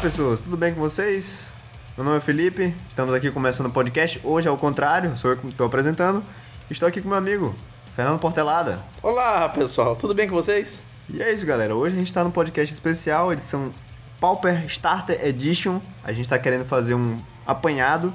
[0.00, 1.50] pessoas, tudo bem com vocês?
[1.96, 4.20] Meu nome é Felipe, estamos aqui começando o podcast.
[4.22, 6.22] Hoje é o contrário, sou eu que estou apresentando.
[6.70, 7.52] Estou aqui com meu amigo,
[7.96, 8.78] Fernando Portelada.
[9.02, 10.78] Olá, pessoal, tudo bem com vocês?
[11.10, 11.74] E é isso, galera.
[11.74, 13.72] Hoje a gente está no podcast especial, edição
[14.20, 15.80] Pauper Starter Edition.
[16.04, 18.14] A gente está querendo fazer um apanhado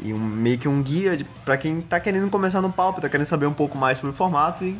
[0.00, 3.26] e um, meio que um guia para quem está querendo começar no Pauper, está querendo
[3.26, 4.78] saber um pouco mais sobre o formato e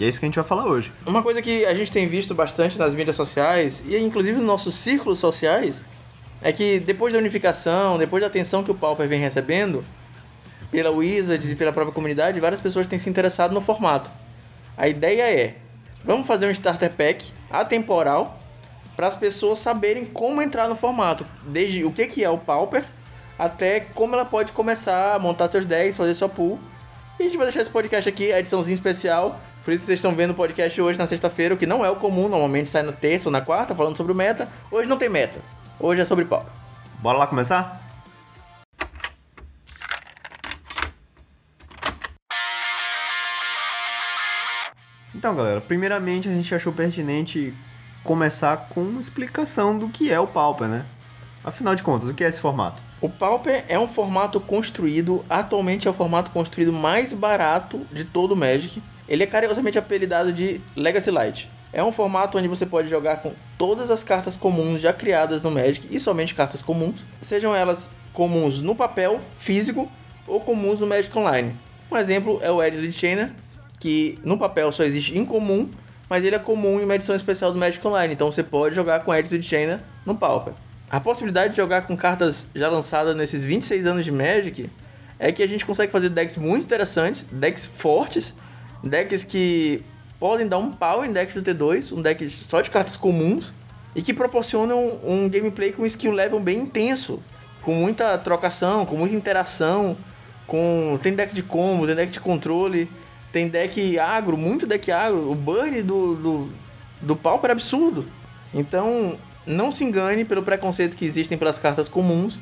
[0.00, 0.90] e é isso que a gente vai falar hoje.
[1.06, 4.74] Uma coisa que a gente tem visto bastante nas mídias sociais, e inclusive nos nossos
[4.74, 5.82] círculos sociais,
[6.40, 9.84] é que depois da unificação, depois da atenção que o Pauper vem recebendo,
[10.70, 14.10] pela Wizards e pela própria comunidade, várias pessoas têm se interessado no formato.
[14.74, 15.56] A ideia é,
[16.02, 18.38] vamos fazer um starter pack atemporal
[18.96, 22.84] para as pessoas saberem como entrar no formato, desde o que, que é o Pauper
[23.38, 26.58] até como ela pode começar a montar seus decks, fazer sua pool.
[27.18, 30.14] E a gente vai deixar esse podcast aqui, a ediçãozinha especial, por isso vocês estão
[30.14, 32.92] vendo o podcast hoje na sexta-feira, o que não é o comum, normalmente sai na
[32.92, 34.48] terça ou na quarta, falando sobre o meta.
[34.70, 35.38] Hoje não tem meta,
[35.78, 36.46] hoje é sobre pau.
[37.00, 37.80] Bora lá começar?
[45.14, 47.52] Então, galera, primeiramente a gente achou pertinente
[48.02, 50.86] começar com uma explicação do que é o Pauper, né?
[51.44, 52.82] Afinal de contas, o que é esse formato?
[53.00, 58.32] O Pauper é um formato construído, atualmente é o formato construído mais barato de todo
[58.32, 58.82] o Magic.
[59.10, 61.50] Ele é carinhosamente apelidado de Legacy Light.
[61.72, 65.50] É um formato onde você pode jogar com todas as cartas comuns já criadas no
[65.50, 69.90] Magic e somente cartas comuns, sejam elas comuns no papel físico
[70.28, 71.56] ou comuns no Magic Online.
[71.90, 73.32] Um exemplo é o Edge Chainer,
[73.80, 75.68] que no papel só existe incomum,
[76.08, 79.02] mas ele é comum em uma edição especial do Magic Online, então você pode jogar
[79.02, 80.54] com Edge Chainer no Pauper.
[80.88, 84.70] A possibilidade de jogar com cartas já lançadas nesses 26 anos de Magic
[85.18, 88.34] é que a gente consegue fazer decks muito interessantes, decks fortes
[88.82, 89.82] decks que
[90.18, 93.52] podem dar um pau em decks do T2, um deck só de cartas comuns,
[93.94, 97.20] e que proporcionam um gameplay com skill level bem intenso,
[97.62, 99.96] com muita trocação, com muita interação,
[100.46, 102.88] com tem deck de combo, tem deck de controle,
[103.32, 106.48] tem deck agro, muito deck agro, o burn do, do,
[107.00, 108.06] do Pauper é absurdo.
[108.52, 109.16] Então,
[109.46, 112.38] não se engane pelo preconceito que existem pelas cartas comuns,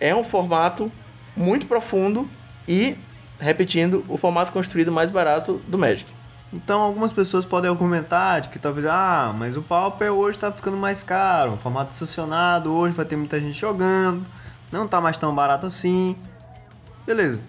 [0.00, 0.90] é um formato
[1.36, 2.28] muito profundo
[2.66, 2.96] e
[3.38, 6.10] repetindo, o formato construído mais barato do Magic.
[6.52, 10.76] Então algumas pessoas podem argumentar de que talvez, ah, mas o Pauper hoje está ficando
[10.76, 14.24] mais caro, o formato estacionado, hoje vai ter muita gente jogando,
[14.72, 16.16] não está mais tão barato assim.
[17.06, 17.40] Beleza.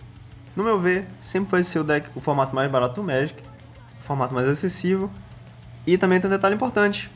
[0.55, 3.41] No meu ver, sempre vai ser o deck o formato mais barato do Magic,
[4.01, 5.09] o formato mais acessível.
[5.87, 7.09] E também tem um detalhe importante,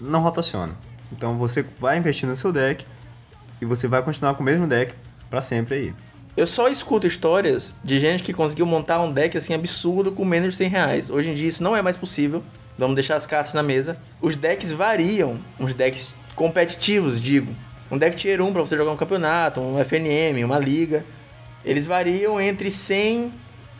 [0.00, 0.72] não rotaciona.
[1.12, 2.84] Então você vai investir no seu deck
[3.60, 4.94] e você vai continuar com o mesmo deck
[5.30, 5.94] para sempre aí.
[6.38, 10.50] Eu só escuto histórias de gente que conseguiu montar um deck assim absurdo com menos
[10.50, 11.10] de 100 reais.
[11.10, 12.44] Hoje em dia isso não é mais possível.
[12.78, 13.98] Vamos deixar as cartas na mesa.
[14.22, 17.52] Os decks variam, uns decks competitivos, digo.
[17.90, 21.04] Um deck tier 1 para você jogar um campeonato, um FNM, uma liga.
[21.64, 23.32] Eles variam entre 100,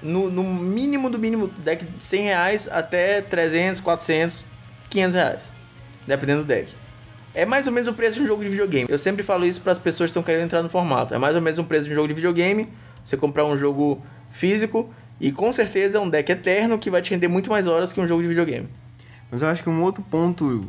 [0.02, 4.44] no, no mínimo do mínimo, deck de 100 reais até 300, 400,
[4.90, 5.48] 500 reais.
[6.08, 6.74] Dependendo do deck.
[7.34, 8.86] É mais ou menos o preço de um jogo de videogame.
[8.88, 11.14] Eu sempre falo isso para as pessoas que estão querendo entrar no formato.
[11.14, 12.68] É mais ou menos o preço de um jogo de videogame.
[13.04, 17.10] Você comprar um jogo físico e com certeza é um deck eterno que vai te
[17.10, 18.68] render muito mais horas que um jogo de videogame.
[19.30, 20.64] Mas eu acho que um outro ponto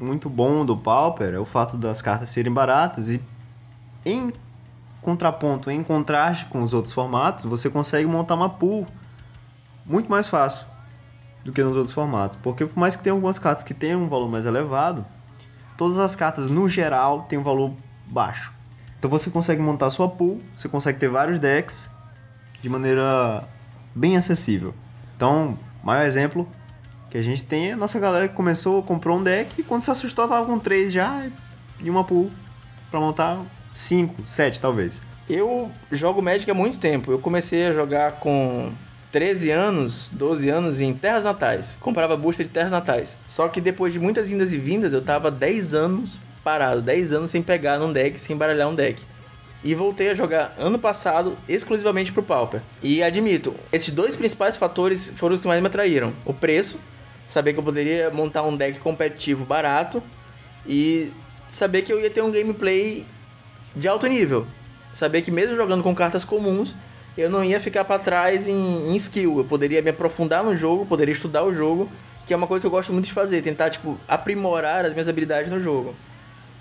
[0.00, 3.20] muito bom do Pauper é o fato das cartas serem baratas e
[4.04, 4.32] em
[5.02, 8.86] contraponto, em contraste com os outros formatos, você consegue montar uma pool
[9.84, 10.66] muito mais fácil
[11.44, 12.38] do que nos outros formatos.
[12.42, 15.04] Porque por mais que tenha algumas cartas que tenham um valor mais elevado,
[15.80, 17.72] todas as cartas no geral têm um valor
[18.04, 18.52] baixo.
[18.98, 21.88] Então você consegue montar sua pool, você consegue ter vários decks
[22.60, 23.48] de maneira
[23.94, 24.74] bem acessível.
[25.16, 26.46] Então, maior exemplo
[27.08, 29.80] que a gente tem é a nossa galera que começou, comprou um deck e quando
[29.80, 31.26] se assustou tava com três já
[31.80, 32.30] e uma pool
[32.90, 33.38] para montar
[33.74, 35.00] cinco, sete talvez.
[35.30, 37.10] Eu jogo Magic há muito tempo.
[37.10, 38.70] Eu comecei a jogar com
[39.12, 41.76] 13 anos, 12 anos em terras natais.
[41.80, 43.16] Comprava booster de terras natais.
[43.28, 47.30] Só que depois de muitas indas e vindas, eu tava 10 anos parado, 10 anos
[47.30, 49.02] sem pegar num deck, sem embaralhar um deck.
[49.62, 52.62] E voltei a jogar ano passado exclusivamente pro Pauper.
[52.82, 56.14] E admito, esses dois principais fatores foram os que mais me atraíram.
[56.24, 56.78] O preço,
[57.28, 60.02] saber que eu poderia montar um deck competitivo barato
[60.66, 61.12] e
[61.48, 63.04] saber que eu ia ter um gameplay
[63.74, 64.46] de alto nível.
[64.94, 66.74] Saber que mesmo jogando com cartas comuns,
[67.16, 69.38] eu não ia ficar para trás em, em, skill.
[69.38, 71.88] Eu poderia me aprofundar no jogo, poderia estudar o jogo,
[72.26, 75.08] que é uma coisa que eu gosto muito de fazer, tentar tipo aprimorar as minhas
[75.08, 75.94] habilidades no jogo.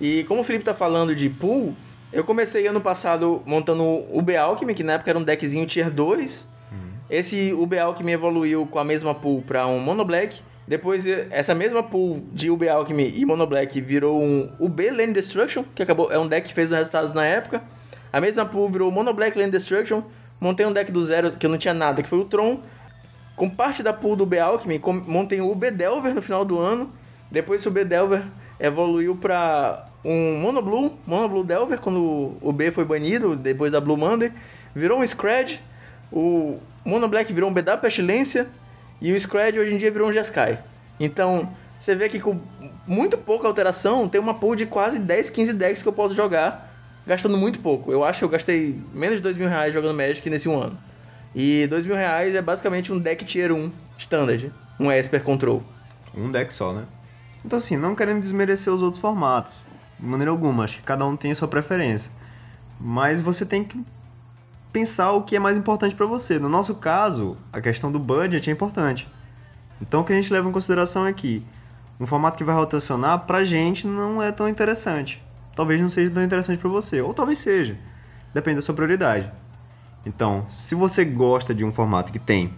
[0.01, 1.75] E como o Felipe tá falando de pool,
[2.11, 5.91] eu comecei ano passado montando o B Alchemy, que na época era um deckzinho tier
[5.91, 6.47] 2.
[6.71, 6.77] Uhum.
[7.09, 11.83] Esse UB Alchemy evoluiu com a mesma pool para um Mono Black Depois, essa mesma
[11.83, 16.17] pool de UB Alchemy e Mono Black virou um UB Land Destruction, que acabou, é
[16.17, 17.61] um deck que fez os resultados na época.
[18.11, 20.03] A mesma pool virou Mono Black Land Destruction.
[20.39, 22.61] Montei um deck do zero que eu não tinha nada, que foi o Tron.
[23.35, 26.91] Com parte da pool do UB Alchemy, montei o UB Delver no final do ano.
[27.31, 28.23] Depois o UB Delver
[28.59, 33.79] evoluiu para um Mono Blue, Mono Blue Delver, quando o B foi banido, depois da
[33.79, 34.31] Blue Monday.
[34.73, 35.61] Virou um Scred.
[36.11, 38.47] O Mono Black virou um BW Pestilência.
[39.01, 40.59] E o Scred hoje em dia virou um Jeskai.
[40.99, 41.49] Então,
[41.79, 42.39] você vê que com
[42.85, 46.68] muito pouca alteração, tem uma pool de quase 10, 15 decks que eu posso jogar,
[47.05, 47.91] gastando muito pouco.
[47.91, 50.77] Eu acho que eu gastei menos de 2 mil reais jogando Magic nesse um ano.
[51.33, 55.63] E 2 mil reais é basicamente um deck tier 1 standard, um Esper Control.
[56.15, 56.85] Um deck só, né?
[57.45, 59.53] Então assim, não querendo desmerecer os outros formatos,
[59.99, 62.11] de maneira alguma, acho que cada um tem a sua preferência.
[62.79, 63.83] Mas você tem que
[64.71, 66.39] pensar o que é mais importante para você.
[66.39, 69.07] No nosso caso, a questão do budget é importante.
[69.81, 71.43] Então o que a gente leva em consideração é que
[71.99, 75.21] um formato que vai rotacionar pra gente não é tão interessante.
[75.59, 77.77] Talvez não seja tão interessante para você, ou talvez seja.
[78.33, 79.29] Depende da sua prioridade.
[80.05, 82.53] Então, se você gosta de um formato que tem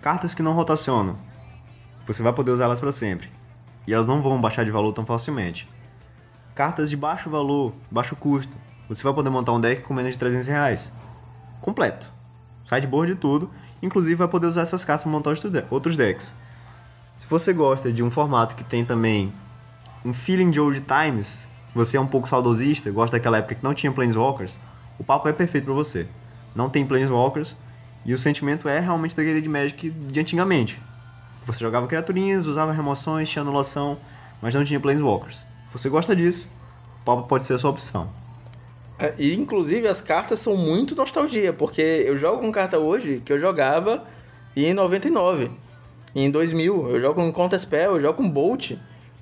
[0.00, 1.16] cartas que não rotacionam,
[2.06, 3.28] você vai poder usá-las para sempre.
[3.88, 5.68] E elas não vão baixar de valor tão facilmente.
[6.54, 8.56] Cartas de baixo valor, baixo custo,
[8.88, 10.92] você vai poder montar um deck com menos de 300 reais.
[11.60, 12.06] Completo.
[12.68, 13.50] Sideboard de tudo.
[13.82, 15.34] Inclusive vai poder usar essas cartas para montar
[15.70, 16.32] outros decks.
[17.18, 19.32] Se você gosta de um formato que tem também
[20.04, 23.74] um feeling de old times, você é um pouco saudosista, gosta daquela época que não
[23.74, 24.58] tinha Planeswalkers,
[24.98, 26.06] o papo é perfeito para você.
[26.54, 27.56] Não tem Planeswalkers
[28.04, 30.80] e o sentimento é realmente daquele de Magic de antigamente.
[31.46, 33.98] Você jogava criaturinhas, usava remoções, tinha anulação,
[34.42, 35.44] mas não tinha Planeswalkers.
[35.72, 36.48] Você gosta disso,
[37.00, 38.10] o papo pode ser a sua opção.
[38.98, 43.32] É, e inclusive as cartas são muito nostalgia, porque eu jogo com carta hoje que
[43.32, 44.04] eu jogava
[44.54, 45.50] em 99,
[46.14, 46.90] em 2000.
[46.90, 48.72] Eu jogo com Counter Spell, eu jogo com Bolt,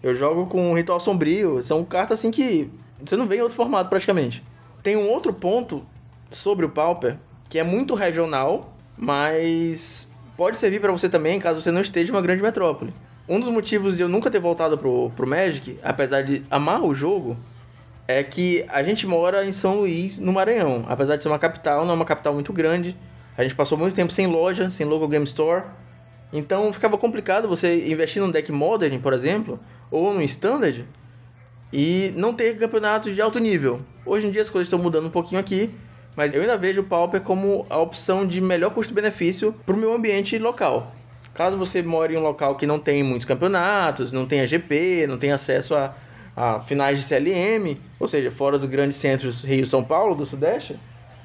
[0.02, 1.62] eu jogo com Ritual Sombrio.
[1.62, 2.70] São cartas assim que
[3.04, 4.42] você não vê em outro formato praticamente.
[4.82, 5.84] Tem um outro ponto
[6.30, 7.16] sobre o Pauper
[7.48, 10.06] que é muito regional, mas
[10.36, 12.92] pode servir para você também caso você não esteja em uma grande metrópole.
[13.28, 16.94] Um dos motivos de eu nunca ter voltado pro, pro Magic, apesar de amar o
[16.94, 17.36] jogo,
[18.06, 20.86] é que a gente mora em São Luís, no Maranhão.
[20.88, 22.96] Apesar de ser uma capital, não é uma capital muito grande.
[23.36, 25.64] A gente passou muito tempo sem loja, sem local game store.
[26.32, 30.86] Então ficava complicado você investir num deck modern, por exemplo, ou no standard,
[31.72, 33.80] e não ter campeonatos de alto nível.
[34.04, 35.70] Hoje em dia as coisas estão mudando um pouquinho aqui,
[36.16, 39.92] mas eu ainda vejo o Pauper como a opção de melhor custo-benefício para o meu
[39.92, 40.92] ambiente local.
[41.34, 45.18] Caso você more em um local que não tem muitos campeonatos, não tenha GP, não
[45.18, 45.94] tenha acesso a
[46.40, 50.78] a finais de CLM, ou seja, fora dos grandes centros Rio São Paulo, do Sudeste,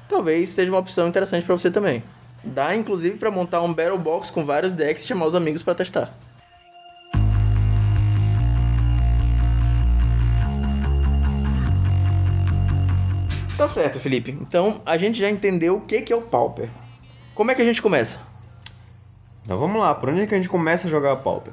[0.08, 2.02] talvez seja uma opção interessante para você também.
[2.42, 5.76] Dá inclusive para montar um Battle Box com vários decks e chamar os amigos para
[5.76, 6.12] testar.
[13.56, 14.32] Tá certo, Felipe.
[14.32, 16.68] Então a gente já entendeu o que é o Pauper.
[17.34, 18.18] Como é que a gente começa?
[19.42, 21.52] Então vamos lá, por onde é que a gente começa a jogar Pauper?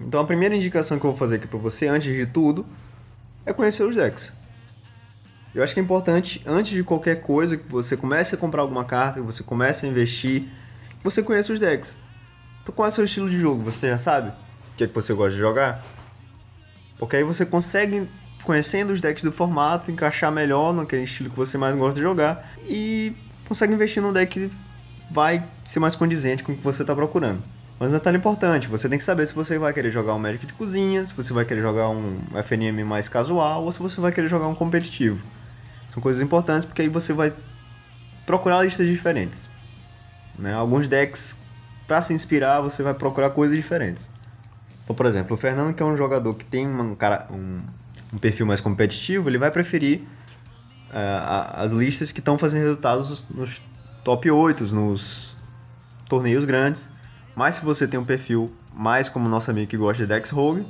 [0.00, 2.64] Então a primeira indicação que eu vou fazer aqui para você, antes de tudo,
[3.44, 4.32] é conhecer os decks.
[5.54, 8.84] Eu acho que é importante, antes de qualquer coisa, que você comece a comprar alguma
[8.84, 10.44] carta, que você comece a investir,
[10.98, 11.94] que você conheça os decks.
[12.62, 13.62] Então qual é o seu estilo de jogo?
[13.64, 15.84] Você já sabe o que é que você gosta de jogar?
[16.98, 18.08] Porque aí você consegue,
[18.44, 22.52] conhecendo os decks do formato, encaixar melhor naquele estilo que você mais gosta de jogar
[22.66, 23.14] e
[23.48, 24.50] consegue investir num deck que
[25.10, 27.42] vai ser mais condizente com o que você está procurando.
[27.78, 30.46] Mas um detalhe importante, você tem que saber se você vai querer jogar um Magic
[30.46, 34.12] de cozinha, se você vai querer jogar um FNM mais casual ou se você vai
[34.12, 35.22] querer jogar um competitivo.
[35.92, 37.32] São coisas importantes porque aí você vai
[38.24, 39.50] procurar listas diferentes.
[40.38, 40.54] Né?
[40.54, 41.36] Alguns decks,
[41.86, 44.08] para se inspirar, você vai procurar coisas diferentes.
[44.84, 47.60] Então, por exemplo, o Fernando, que é um jogador que tem um, cara, um,
[48.12, 50.00] um perfil mais competitivo, ele vai preferir
[50.90, 53.62] uh, as listas que estão fazendo resultados nos
[54.04, 55.34] top 8, nos
[56.08, 56.90] torneios grandes
[57.34, 60.66] mas se você tem um perfil mais como nosso amigo que gosta de Dex Rogue,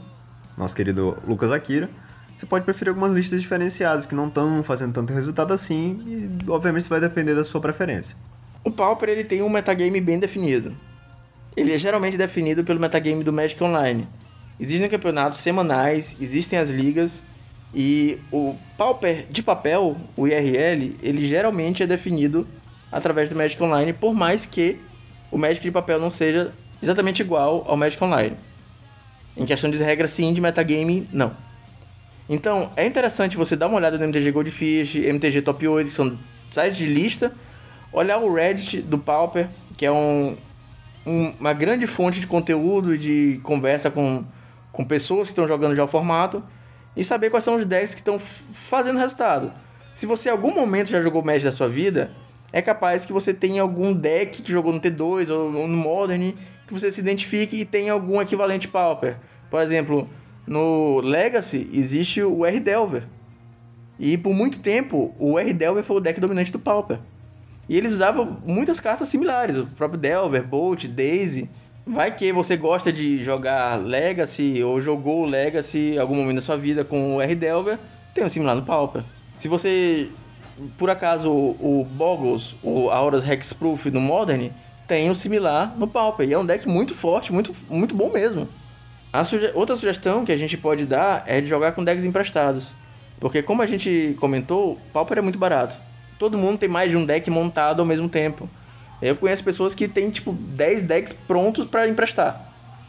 [0.56, 1.88] nosso querido Lucas Akira,
[2.36, 6.88] você pode preferir algumas listas diferenciadas que não estão fazendo tanto resultado assim e obviamente
[6.88, 8.16] vai depender da sua preferência.
[8.64, 10.76] O Pauper ele tem um metagame bem definido.
[11.56, 14.08] Ele é geralmente definido pelo metagame do Magic Online.
[14.58, 17.20] Existem campeonatos semanais, existem as ligas
[17.74, 22.46] e o Pauper de papel, o IRL, ele geralmente é definido
[22.90, 24.78] através do Magic Online, por mais que
[25.30, 26.52] o Magic de papel não seja
[26.82, 28.36] exatamente igual ao Magic Online.
[29.34, 31.34] Em questão de regra, sim, de metagame, não.
[32.28, 36.18] Então, é interessante você dar uma olhada no MTG Goldfish, MTG Top 8, que são
[36.50, 37.32] sites de lista,
[37.90, 39.48] olhar o Reddit do Pauper,
[39.78, 40.36] que é um,
[41.06, 44.22] um, uma grande fonte de conteúdo e de conversa com,
[44.70, 46.42] com pessoas que estão jogando já o formato
[46.96, 49.52] e saber quais são os decks que estão fazendo resultado.
[49.94, 52.10] Se você em algum momento já jogou Magic da sua vida,
[52.52, 56.32] é capaz que você tenha algum deck que jogou no T2 ou no Modern
[56.66, 59.16] que você se identifique e tenha algum equivalente Pauper.
[59.50, 60.08] Por exemplo,
[60.46, 63.04] no Legacy existe o R-Delver.
[63.98, 66.98] E por muito tempo, o R-Delver foi o deck dominante do Pauper.
[67.68, 71.48] E eles usavam muitas cartas similares, o próprio Delver, Bolt, Daisy.
[71.84, 76.84] Vai que você gosta de jogar Legacy ou jogou Legacy algum momento da sua vida
[76.84, 77.76] com o R-Delver,
[78.14, 79.02] tem um similar no Pauper.
[79.40, 80.08] Se você,
[80.78, 84.50] por acaso, o Boggles, o Auras Hexproof no Modern,
[84.86, 86.28] tem um similar no Pauper.
[86.28, 88.48] E é um deck muito forte, muito, muito bom mesmo.
[89.26, 92.68] Suge outra sugestão que a gente pode dar é de jogar com decks emprestados.
[93.18, 95.76] Porque como a gente comentou, Pauper é muito barato.
[96.16, 98.48] Todo mundo tem mais de um deck montado ao mesmo tempo.
[99.02, 102.40] Eu conheço pessoas que têm, tipo, 10 decks prontos para emprestar.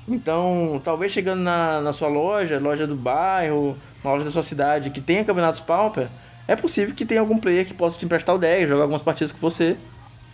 [0.07, 4.91] Então, talvez chegando na, na sua loja, loja do bairro, na loja da sua cidade,
[4.91, 6.07] que tenha campeonatos Pauper,
[6.47, 9.31] é possível que tenha algum player que possa te emprestar o deck, jogar algumas partidas
[9.31, 9.75] com você.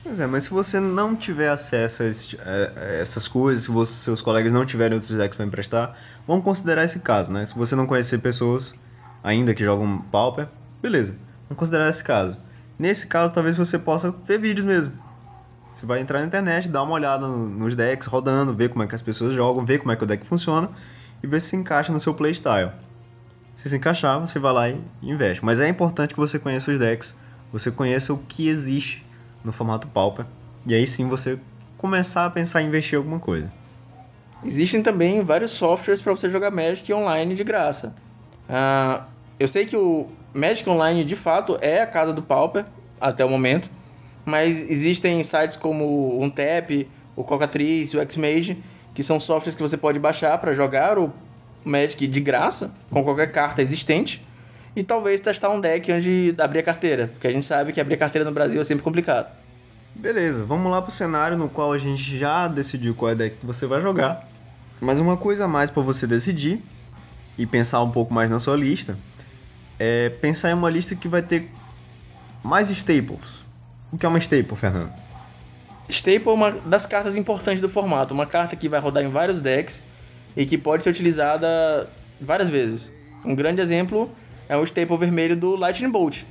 [0.03, 3.71] Pois é, mas se você não tiver acesso a, esse, a, a essas coisas, se
[3.71, 5.95] você, seus colegas não tiverem outros decks para emprestar,
[6.27, 7.45] vamos considerar esse caso, né?
[7.45, 8.73] Se você não conhecer pessoas
[9.23, 10.47] ainda que jogam Pauper,
[10.81, 11.13] beleza,
[11.47, 12.35] vamos considerar esse caso.
[12.77, 15.08] Nesse caso, talvez você possa ver vídeos mesmo.
[15.79, 18.93] Você vai entrar na internet, dar uma olhada nos decks rodando, ver como é que
[18.93, 20.69] as pessoas jogam, ver como é que o deck funciona
[21.23, 22.71] e ver se se encaixa no seu playstyle.
[23.55, 25.43] Se se encaixar, você vai lá e investe.
[25.43, 27.15] Mas é importante que você conheça os decks,
[27.49, 29.05] você conheça o que existe
[29.41, 30.25] no formato Pauper,
[30.67, 31.39] e aí sim você
[31.77, 33.49] começar a pensar em investir em alguma coisa.
[34.43, 37.95] Existem também vários softwares para você jogar Magic online de graça.
[38.49, 39.01] Uh,
[39.39, 42.65] eu sei que o Magic Online de fato é a casa do Pauper
[42.99, 43.69] até o momento,
[44.25, 48.57] mas existem sites como o Untap, o Cocatriz, o Xmage,
[48.93, 51.11] que são softwares que você pode baixar para jogar o
[51.63, 54.25] Magic de graça, com qualquer carta existente,
[54.75, 57.81] e talvez testar um deck antes de abrir a carteira, porque a gente sabe que
[57.81, 59.29] abrir a carteira no Brasil é sempre complicado.
[59.95, 63.45] Beleza, vamos lá pro cenário no qual a gente já decidiu qual é deck que
[63.45, 64.27] você vai jogar.
[64.79, 66.61] Mas uma coisa a mais para você decidir
[67.37, 68.97] e pensar um pouco mais na sua lista
[69.77, 71.49] é pensar em uma lista que vai ter
[72.43, 73.43] mais staples.
[73.91, 74.91] O que é uma staple, Fernando?
[75.89, 79.41] Staple é uma das cartas importantes do formato, uma carta que vai rodar em vários
[79.41, 79.81] decks
[80.37, 81.89] e que pode ser utilizada
[82.21, 82.91] várias vezes.
[83.25, 84.09] Um grande exemplo
[84.47, 86.23] é o staple vermelho do Lightning Bolt.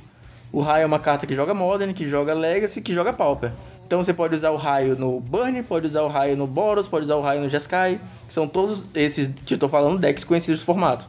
[0.51, 3.51] O raio é uma carta que joga Modern, que joga Legacy, que joga Pauper.
[3.85, 7.05] Então você pode usar o raio no Burn, pode usar o raio no Boros, pode
[7.05, 10.61] usar o raio no Jeskai, que são todos esses que eu tô falando decks conhecidos
[10.61, 11.05] do formato.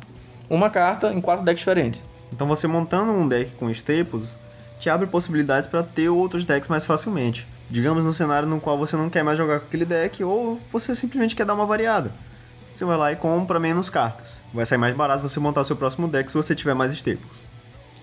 [0.48, 2.02] Uma carta em quatro decks diferentes.
[2.32, 4.34] Então você montando um deck com staples
[4.80, 7.46] te abre possibilidades para ter outros decks mais facilmente.
[7.70, 10.94] Digamos no cenário no qual você não quer mais jogar com aquele deck ou você
[10.96, 12.10] simplesmente quer dar uma variada
[12.80, 14.40] você vai lá e compra menos cartas.
[14.54, 17.30] Vai sair mais barato você montar seu próximo deck se você tiver mais staples.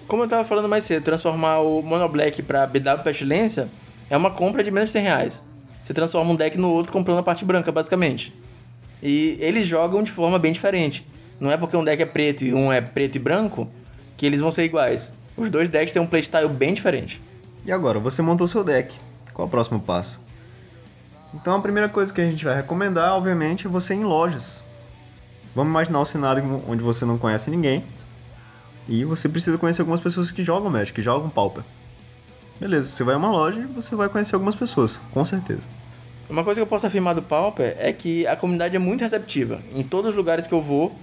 [0.07, 3.67] Como eu tava falando mais cedo, transformar o Mono Black pra BW Pestilência
[4.07, 5.41] é uma compra de menos de 100 reais.
[5.83, 8.31] Você transforma um deck no outro comprando a parte branca, basicamente.
[9.01, 11.03] E eles jogam de forma bem diferente.
[11.39, 13.67] Não é porque um deck é preto e um é preto e branco
[14.15, 15.11] que eles vão ser iguais.
[15.37, 17.21] Os dois decks têm um playstyle bem diferente.
[17.63, 18.95] E agora, você montou seu deck.
[19.33, 20.19] Qual é o próximo passo?
[21.33, 24.63] Então a primeira coisa que a gente vai recomendar, obviamente, é você ir em lojas.
[25.53, 27.83] Vamos imaginar um cenário onde você não conhece ninguém
[28.87, 31.63] e você precisa conhecer algumas pessoas que jogam Magic, que jogam Pauper.
[32.59, 35.61] Beleza, você vai a uma loja e você vai conhecer algumas pessoas, com certeza.
[36.29, 39.59] Uma coisa que eu posso afirmar do Pauper é que a comunidade é muito receptiva.
[39.75, 40.95] Em todos os lugares que eu vou,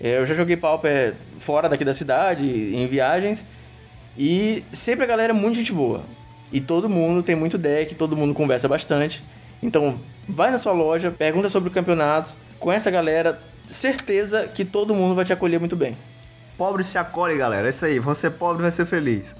[0.00, 3.44] eh, eu já joguei Pauper fora daqui da cidade, em viagens,
[4.18, 6.02] e sempre a galera é muito gente boa.
[6.50, 9.22] E todo mundo tem muito deck, todo mundo conversa bastante.
[9.62, 9.98] Então,
[10.28, 15.14] vai na sua loja, pergunta sobre o campeonato, conhece a galera, certeza que todo mundo
[15.14, 15.96] vai te acolher muito bem.
[16.56, 17.68] Pobre se acolhe, galera.
[17.68, 18.00] É isso aí.
[18.16, 19.36] Ser pobre vai ser feliz.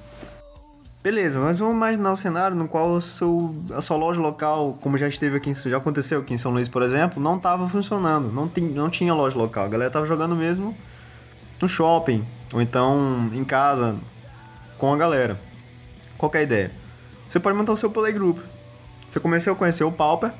[1.03, 4.97] Beleza, mas vamos imaginar um cenário no qual o seu, a sua loja local, como
[4.97, 8.31] já esteve aqui, já aconteceu aqui em São Luís, por exemplo, não estava funcionando.
[8.31, 9.65] Não, tem, não tinha loja local.
[9.65, 10.75] A galera estava jogando mesmo
[11.61, 13.95] no shopping, ou então em casa,
[14.79, 15.39] com a galera.
[16.17, 16.71] Qual é a ideia?
[17.29, 18.39] Você pode montar o seu playgroup.
[19.07, 20.31] Você começou a conhecer o Pauper,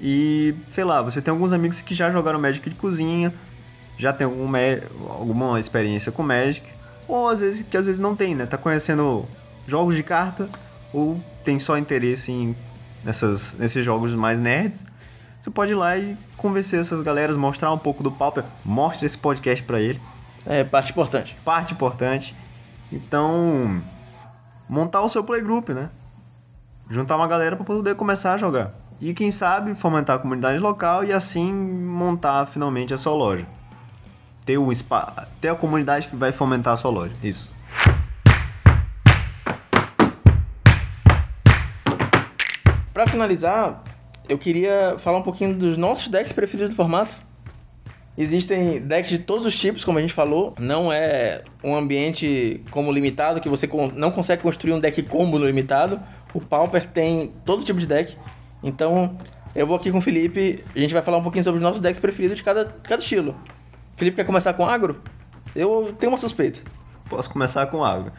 [0.00, 3.32] e, sei lá, você tem alguns amigos que já jogaram Magic de cozinha,
[3.96, 4.58] já tem alguma,
[5.08, 6.64] alguma experiência com Magic,
[7.06, 8.46] ou às vezes que às vezes não tem, né?
[8.46, 9.26] Tá conhecendo
[9.66, 10.48] jogos de carta,
[10.92, 12.56] ou tem só interesse em
[13.04, 14.86] nessas, nesses jogos mais nerds.
[15.40, 19.18] Você pode ir lá e convencer essas galeras, mostrar um pouco do Pauper, mostre esse
[19.18, 20.00] podcast para ele.
[20.46, 21.36] É, parte importante.
[21.44, 22.34] Parte importante.
[22.90, 23.82] Então,
[24.68, 25.90] montar o seu playgroup, né?
[26.88, 28.72] Juntar uma galera para poder começar a jogar.
[29.00, 33.46] E quem sabe fomentar a comunidade local e assim montar finalmente a sua loja.
[34.44, 37.14] Ter, um spa, ter a comunidade que vai fomentar a sua loja.
[37.22, 37.52] Isso.
[42.92, 43.84] Para finalizar,
[44.28, 47.27] eu queria falar um pouquinho dos nossos decks preferidos do formato.
[48.20, 50.52] Existem decks de todos os tipos, como a gente falou.
[50.58, 55.46] Não é um ambiente como limitado, que você não consegue construir um deck combo no
[55.46, 56.00] limitado.
[56.34, 58.16] O Pauper tem todo tipo de deck.
[58.60, 59.16] Então,
[59.54, 60.64] eu vou aqui com o Felipe.
[60.74, 63.36] A gente vai falar um pouquinho sobre os nossos decks preferidos de cada, cada estilo.
[63.96, 65.00] Felipe quer começar com agro?
[65.54, 66.58] Eu tenho uma suspeita.
[67.08, 68.10] Posso começar com agro.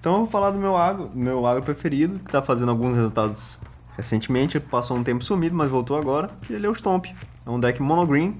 [0.00, 3.56] Então eu vou falar do meu agro, meu agro preferido, que está fazendo alguns resultados
[3.96, 4.58] recentemente.
[4.58, 6.28] Passou um tempo sumido, mas voltou agora.
[6.50, 7.06] E ele é o Stomp.
[7.46, 8.34] É um deck monogreen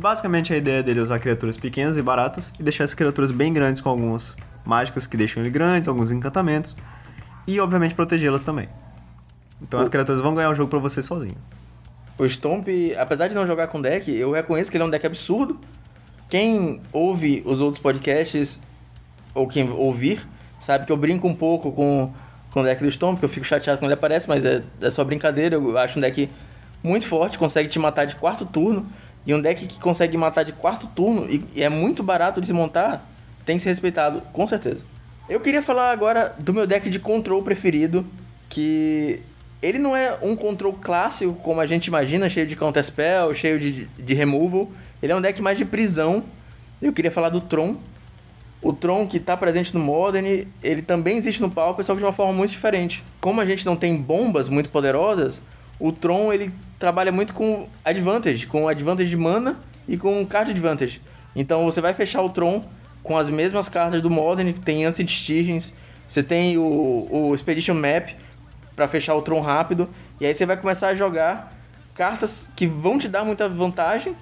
[0.00, 3.30] que basicamente a ideia dele é usar criaturas pequenas e baratas e deixar essas criaturas
[3.30, 6.74] bem grandes com algumas mágicas que deixam ele grande, alguns encantamentos.
[7.46, 8.68] E obviamente protegê-las também.
[9.60, 11.36] Então as criaturas vão ganhar o jogo pra você sozinho.
[12.16, 12.66] O Stomp,
[12.98, 15.58] apesar de não jogar com deck, eu reconheço que ele é um deck absurdo.
[16.30, 18.58] Quem ouve os outros podcasts,
[19.34, 20.26] ou quem ouvir,
[20.58, 22.12] sabe que eu brinco um pouco com,
[22.52, 24.90] com o deck do Stomp, que eu fico chateado quando ele aparece, mas é, é
[24.90, 25.56] só brincadeira.
[25.56, 26.30] Eu acho um deck
[26.82, 28.86] muito forte, consegue te matar de quarto turno.
[29.26, 32.52] E um deck que consegue matar de quarto turno e, é muito barato de se
[32.52, 33.06] montar,
[33.44, 34.84] tem que ser respeitado, com certeza.
[35.28, 38.04] Eu queria falar agora do meu deck de control preferido,
[38.48, 39.22] que
[39.62, 43.58] ele não é um control clássico como a gente imagina, cheio de counter spell, cheio
[43.58, 44.70] de, de removal.
[45.02, 46.24] Ele é um deck mais de prisão.
[46.80, 47.76] Eu queria falar do Tron.
[48.62, 52.04] O Tron que está presente no Modern, ele também existe no Pauper, só que de
[52.04, 53.02] uma forma muito diferente.
[53.20, 55.40] Como a gente não tem bombas muito poderosas,
[55.78, 61.00] o Tron ele trabalha muito com advantage, com advantage de mana e com card advantage.
[61.36, 62.64] Então você vai fechar o Tron
[63.02, 65.74] com as mesmas cartas do Modern, que tem Ancient Stygians,
[66.08, 68.08] você tem o, o Expedition Map
[68.74, 71.52] para fechar o Tron rápido, e aí você vai começar a jogar
[71.94, 74.16] cartas que vão te dar muita vantagem,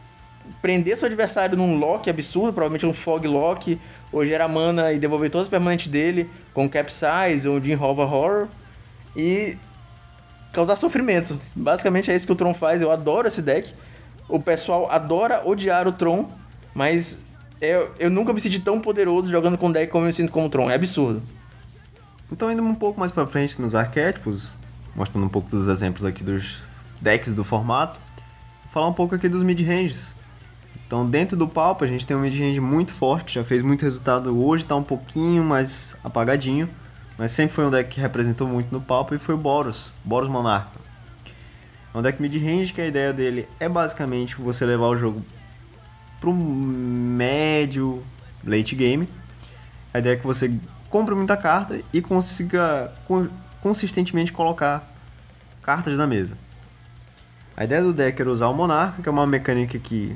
[0.61, 3.79] prender seu adversário num lock absurdo, provavelmente um Fog Lock,
[4.11, 8.49] ou gerar mana e devolver todos os permanentes dele com Capsize ou Jim Hover Horror,
[9.16, 9.57] e
[10.59, 11.40] causar sofrimento.
[11.55, 12.83] Basicamente é isso que o Tron faz.
[12.83, 13.73] Eu adoro esse deck.
[14.29, 16.29] O pessoal adora odiar o Tron,
[16.75, 17.18] mas
[17.61, 20.44] eu, eu nunca me senti tão poderoso jogando com deck como eu me sinto com
[20.44, 20.68] o Tron.
[20.68, 21.23] É absurdo.
[22.31, 24.53] Então, indo um pouco mais pra frente nos arquétipos,
[24.97, 26.59] mostrando um pouco dos exemplos aqui dos
[27.01, 27.99] decks do formato,
[28.73, 30.12] falar um pouco aqui dos mid-ranges.
[30.87, 34.37] Então, dentro do palco, a gente tem um mid-range muito forte, já fez muito resultado.
[34.37, 36.68] Hoje está um pouquinho mais apagadinho,
[37.18, 40.28] mas sempre foi um deck que representou muito no palco e foi o Boros, Boros
[40.28, 40.78] Monarca.
[41.92, 45.22] É um deck mid-range que a ideia dele é basicamente você levar o jogo
[46.24, 48.04] um médio
[48.44, 49.09] late game.
[49.92, 50.52] A ideia é que você
[50.90, 52.92] compre muita carta e consiga
[53.61, 54.88] consistentemente colocar
[55.62, 56.37] cartas na mesa.
[57.57, 60.14] A ideia do deck era usar o Monarca, que é uma mecânica que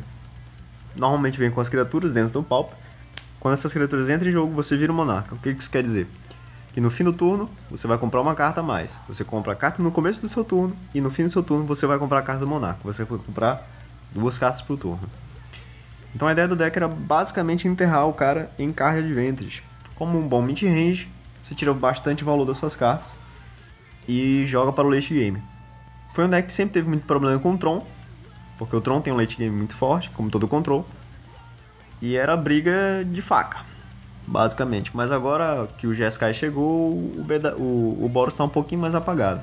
[0.95, 2.75] normalmente vem com as criaturas dentro do palco.
[3.41, 5.35] Quando essas criaturas entram em jogo, você vira o Monarca.
[5.35, 6.07] O que isso quer dizer?
[6.73, 8.99] Que no fim do turno você vai comprar uma carta a mais.
[9.07, 11.65] Você compra a carta no começo do seu turno e no fim do seu turno
[11.65, 12.81] você vai comprar a carta do Monarca.
[12.85, 13.69] Você vai comprar
[14.11, 15.09] duas cartas por turno.
[16.15, 19.63] Então a ideia do deck era basicamente enterrar o cara em card advantage.
[19.95, 21.09] Como um bom mid-range,
[21.45, 23.13] você tira bastante valor das suas cartas
[24.09, 25.43] e joga para o late game.
[26.15, 27.87] Foi um deck que sempre teve muito problema com o Tron,
[28.59, 30.87] porque o Tron tem um late game muito forte, como todo control,
[32.01, 33.72] e era briga de faca
[34.33, 34.91] basicamente.
[34.97, 38.95] Mas agora que o GSK chegou, o, Beda, o, o Boros está um pouquinho mais
[38.95, 39.43] apagado.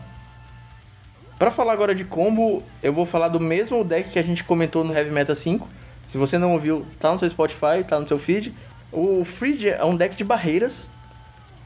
[1.38, 4.84] Para falar agora de combo, eu vou falar do mesmo deck que a gente comentou
[4.84, 5.70] no Heavy Meta 5.
[6.08, 8.54] Se você não ouviu, tá no seu Spotify, tá no seu feed.
[8.92, 10.90] O Freed é um deck de barreiras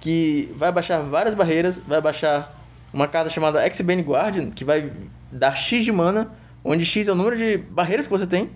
[0.01, 2.53] que vai baixar várias barreiras, vai baixar
[2.93, 4.91] uma carta chamada X-Bane Guardian, que vai
[5.31, 6.29] dar X de mana,
[6.63, 8.51] onde X é o número de barreiras que você tem.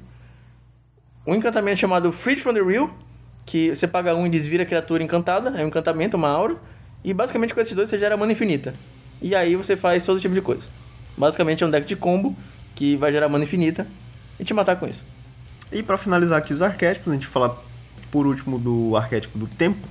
[1.25, 2.91] Um encantamento chamado Freed from the Real,
[3.47, 6.57] que você paga um e desvira a criatura encantada, é um encantamento, uma aura,
[7.01, 8.73] e basicamente com esses dois você gera mana infinita.
[9.21, 10.67] E aí você faz todo tipo de coisa.
[11.17, 12.35] Basicamente é um deck de combo
[12.75, 13.87] que vai gerar mana infinita
[14.37, 15.01] e te matar com isso.
[15.71, 17.55] E para finalizar aqui os arquétipos, a gente falar
[18.11, 19.87] por último do arquétipo do tempo.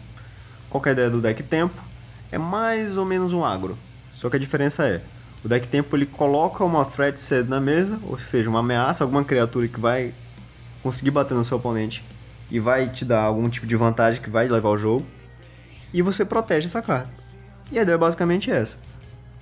[0.69, 1.83] Qual é a ideia do deck tempo?
[2.31, 3.79] É mais ou menos um agro.
[4.17, 5.01] Só que a diferença é,
[5.43, 9.25] o deck tempo ele coloca uma threat set na mesa, ou seja, uma ameaça, alguma
[9.25, 10.13] criatura que vai
[10.83, 12.05] conseguir bater no seu oponente
[12.51, 15.05] e vai te dar algum tipo de vantagem que vai levar o jogo.
[15.93, 17.09] E você protege essa carta.
[17.71, 18.79] E a ideia é basicamente essa.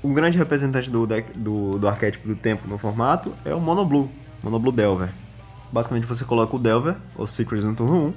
[0.03, 3.85] O grande representante do, deck, do, do arquétipo do tempo no formato é o Mono
[3.85, 4.11] Blue,
[4.43, 5.09] Mono Blue Delver.
[5.73, 8.15] Basicamente você coloca o Delver, ou Secrets no turno 1.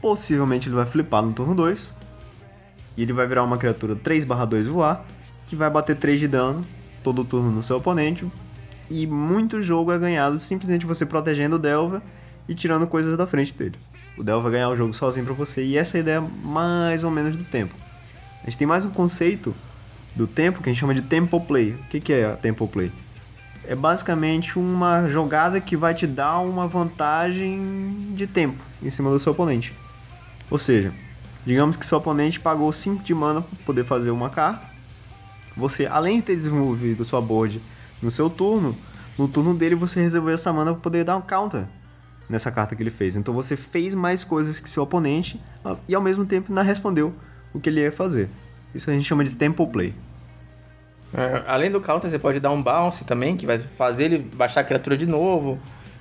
[0.00, 1.92] Possivelmente ele vai flipar no turno 2.
[2.96, 5.04] E ele vai virar uma criatura 3/2 voar,
[5.46, 6.64] que vai bater 3 de dano
[7.02, 8.26] todo turno no seu oponente.
[8.88, 12.02] E muito jogo é ganhado simplesmente você protegendo o Delva
[12.50, 13.76] e tirando coisas da frente dele.
[14.18, 15.62] O Delva vai ganhar o jogo sozinho pra você.
[15.62, 17.72] E essa é a ideia mais ou menos do tempo.
[18.42, 19.54] A gente tem mais um conceito
[20.16, 21.74] do tempo que a gente chama de tempo play.
[21.74, 22.90] O que, é tempo play?
[23.68, 29.20] É basicamente uma jogada que vai te dar uma vantagem de tempo em cima do
[29.20, 29.72] seu oponente.
[30.50, 30.92] Ou seja,
[31.46, 34.68] digamos que seu oponente pagou 5 de mana para poder fazer uma carta.
[35.56, 37.62] Você, além de ter desenvolvido sua board
[38.02, 38.74] no seu turno,
[39.16, 41.68] no turno dele você reservou essa mana para poder dar um counter
[42.30, 43.16] nessa carta que ele fez.
[43.16, 45.40] Então você fez mais coisas que seu oponente
[45.88, 47.12] e ao mesmo tempo não respondeu
[47.52, 48.30] o que ele ia fazer.
[48.74, 49.92] Isso a gente chama de tempo play.
[51.12, 54.60] É, além do counter, você pode dar um bounce também, que vai fazer ele baixar
[54.60, 55.58] a criatura de novo.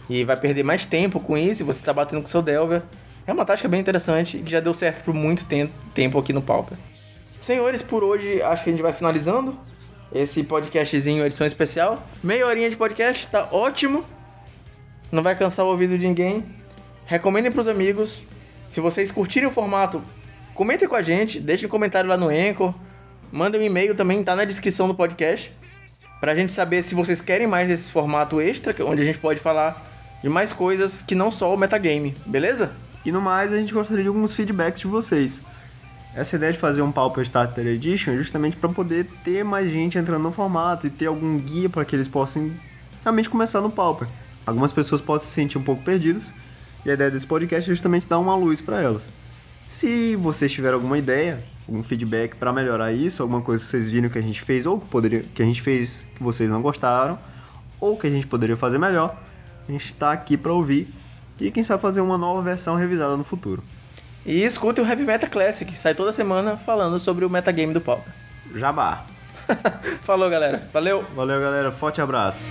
[0.08, 2.82] E vai perder mais tempo com isso, você tá batendo com seu Delver.
[3.28, 5.46] É uma tática bem interessante que já deu certo por muito
[5.94, 6.78] tempo aqui no Pauper.
[7.42, 9.58] Senhores, por hoje acho que a gente vai finalizando
[10.14, 12.04] esse podcastzinho, edição especial.
[12.24, 14.04] Meia horinha de podcast, tá ótimo.
[15.12, 16.44] Não vai cansar o ouvido de ninguém.
[17.06, 18.22] Recomendem pros amigos.
[18.70, 20.02] Se vocês curtirem o formato,
[20.54, 22.74] comentem com a gente, deixem um comentário lá no Anchor
[23.32, 25.52] Manda um e-mail também, tá na descrição do podcast.
[26.20, 29.88] Pra gente saber se vocês querem mais desse formato extra, onde a gente pode falar
[30.24, 32.72] de mais coisas que não só o metagame, beleza?
[33.06, 35.42] E no mais, a gente gostaria de alguns feedbacks de vocês.
[36.16, 39.98] Essa ideia de fazer um Pauper Starter Edition é justamente para poder ter mais gente
[39.98, 42.52] entrando no formato e ter algum guia para que eles possam
[43.04, 44.08] realmente começar no Pauper.
[44.50, 46.34] Algumas pessoas podem se sentir um pouco perdidas
[46.84, 49.12] e a ideia desse podcast é justamente dar uma luz para elas.
[49.68, 54.10] Se vocês tiverem alguma ideia, algum feedback para melhorar isso, alguma coisa que vocês viram
[54.10, 57.20] que a gente fez ou que, poderia, que a gente fez que vocês não gostaram,
[57.80, 59.16] ou que a gente poderia fazer melhor,
[59.68, 60.92] a gente está aqui para ouvir
[61.40, 63.64] e quem sabe fazer uma nova versão revisada no futuro.
[64.26, 67.80] E escute o Heavy Meta Classic, que sai toda semana falando sobre o metagame do
[67.80, 68.12] Pauper.
[68.56, 69.06] Jabá.
[70.02, 70.68] Falou, galera.
[70.74, 71.06] Valeu.
[71.16, 71.72] Valeu, galera.
[71.72, 72.42] Forte abraço.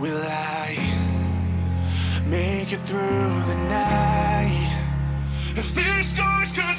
[0.00, 0.78] Will I
[2.24, 4.74] make it through the night?
[5.54, 6.78] If their scars could